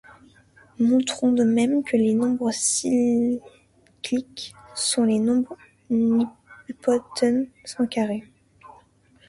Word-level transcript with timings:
Montrons 0.79 1.31
de 1.31 1.43
même 1.43 1.83
que 1.83 1.95
les 1.95 2.15
nombres 2.15 2.49
cycliques 2.51 3.43
sont 4.73 5.03
les 5.03 5.19
nombres 5.19 5.55
nilpotents 5.91 7.45
sans 7.65 7.85
carré. 7.85 8.27